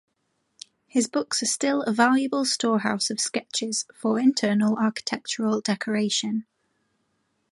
His 0.87 1.07
books 1.07 1.43
are 1.43 1.45
still 1.45 1.83
a 1.83 1.91
valuable 1.93 2.43
store-house 2.43 3.11
of 3.11 3.19
sketches 3.19 3.85
for 3.93 4.17
internal 4.17 4.75
architectural 4.77 5.61
decoration. 5.61 6.47